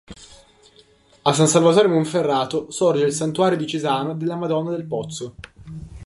[1.21, 5.35] A San Salvatore Monferrato sorge il santuario diocesano della Madonna del Pozzo.